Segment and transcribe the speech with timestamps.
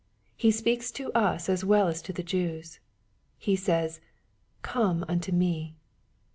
[0.35, 2.79] He speaks to us as well as to the Jews.
[3.37, 4.01] He says,"
[4.63, 5.75] Come unto me."